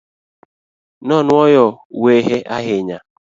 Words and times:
Nonuoyo 1.07 1.65
wehe 2.03 2.37
ahinya 2.55 2.97